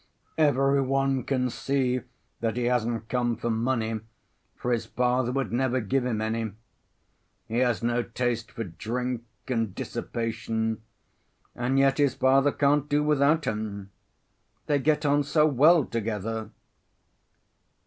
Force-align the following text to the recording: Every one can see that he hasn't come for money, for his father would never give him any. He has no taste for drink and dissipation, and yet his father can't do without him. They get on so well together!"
Every 0.39 0.81
one 0.81 1.23
can 1.25 1.51
see 1.51 2.01
that 2.39 2.57
he 2.57 2.63
hasn't 2.63 3.07
come 3.07 3.37
for 3.37 3.51
money, 3.51 3.99
for 4.55 4.71
his 4.71 4.87
father 4.87 5.31
would 5.31 5.51
never 5.53 5.79
give 5.79 6.07
him 6.07 6.21
any. 6.21 6.53
He 7.47 7.59
has 7.59 7.83
no 7.83 8.01
taste 8.01 8.51
for 8.51 8.63
drink 8.63 9.21
and 9.47 9.75
dissipation, 9.75 10.81
and 11.55 11.77
yet 11.77 11.99
his 11.99 12.15
father 12.15 12.51
can't 12.51 12.89
do 12.89 13.03
without 13.03 13.45
him. 13.45 13.91
They 14.65 14.79
get 14.79 15.05
on 15.05 15.21
so 15.21 15.45
well 15.45 15.85
together!" 15.85 16.49